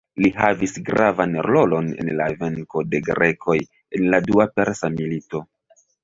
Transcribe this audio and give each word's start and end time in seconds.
Li 0.25 0.29
havis 0.35 0.71
gravan 0.85 1.33
rolon 1.47 1.91
en 2.03 2.07
la 2.21 2.29
venko 2.39 2.81
de 2.93 3.01
grekoj 3.09 3.57
en 3.99 4.07
la 4.15 4.21
dua 4.31 4.47
persa 4.61 4.91
milito. 4.95 5.43